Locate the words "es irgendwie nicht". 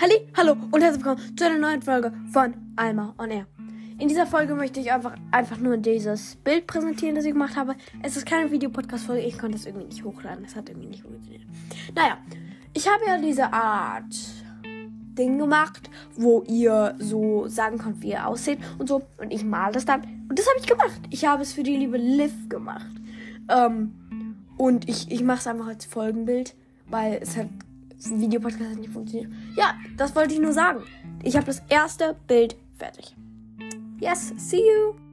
9.56-10.04